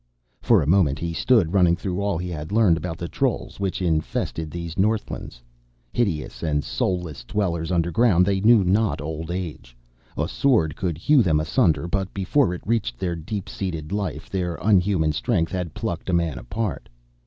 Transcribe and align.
For 0.41 0.63
a 0.63 0.67
moment 0.67 0.97
he 0.97 1.13
stood, 1.13 1.53
running 1.53 1.75
through 1.75 2.01
all 2.01 2.17
he 2.17 2.29
had 2.29 2.51
learned 2.51 2.75
about 2.75 2.97
the 2.97 3.07
trolls 3.07 3.59
which 3.59 3.83
infested 3.83 4.49
these 4.49 4.75
northlands. 4.75 5.43
Hideous 5.93 6.41
and 6.41 6.63
soulless 6.63 7.23
dwellers 7.23 7.71
underground, 7.71 8.25
they 8.25 8.41
knew 8.41 8.63
not 8.63 8.99
old 8.99 9.29
age; 9.29 9.77
a 10.17 10.27
sword 10.27 10.75
could 10.75 10.97
hew 10.97 11.21
them 11.21 11.39
asunder, 11.39 11.87
but 11.87 12.11
before 12.15 12.51
it 12.55 12.65
reached 12.65 12.97
their 12.97 13.15
deep 13.15 13.47
seated 13.47 13.91
life, 13.91 14.27
their 14.27 14.55
unhuman 14.59 15.11
strength 15.11 15.51
had 15.51 15.75
plucked 15.75 16.09
a 16.09 16.13
man 16.13 16.39
apart. 16.39 16.89